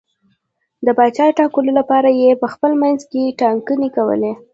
[0.85, 4.33] د پاچا ټاکلو لپاره یې په خپل منځ کې ټاکنې کولې.